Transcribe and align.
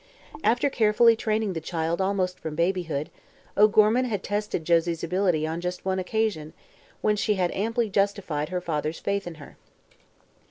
After 0.43 0.67
carefully 0.71 1.15
training 1.15 1.53
the 1.53 1.61
child 1.61 2.01
almost 2.01 2.39
from 2.39 2.55
babyhood, 2.55 3.11
O'Gorman 3.55 4.05
had 4.05 4.23
tested 4.23 4.65
Josie's 4.65 5.03
ability 5.03 5.45
on 5.45 5.61
just 5.61 5.85
one 5.85 5.99
occasion, 5.99 6.53
when 7.01 7.15
she 7.15 7.35
had 7.35 7.51
amply 7.51 7.87
justified 7.87 8.49
her 8.49 8.61
father's 8.61 8.97
faith 8.97 9.27
in 9.27 9.35
her. 9.35 9.57